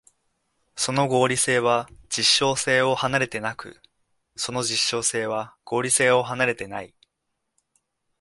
[0.75, 3.79] その合理性は実証性を離れてなく、
[4.35, 6.95] その実証性は合理性を離れてない。